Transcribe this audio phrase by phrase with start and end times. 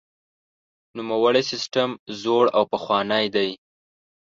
[0.97, 1.89] نوموړی سیستم
[2.21, 3.49] زوړ او پخوانی دی.